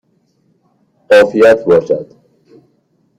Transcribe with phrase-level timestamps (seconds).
[1.11, 2.13] عافیت باشد!